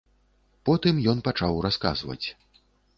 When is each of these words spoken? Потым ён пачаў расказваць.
Потым 0.69 1.03
ён 1.15 1.23
пачаў 1.29 1.63
расказваць. 1.69 2.23